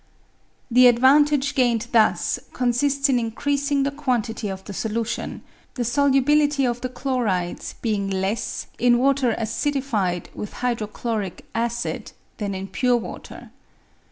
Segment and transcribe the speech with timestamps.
[0.71, 5.43] The advantage gained thus consists in increasing the quantity of the solution,
[5.75, 12.67] the solubility of the chlorides being less in water acidified with hydrochloric acid than in
[12.69, 13.51] pure \vater.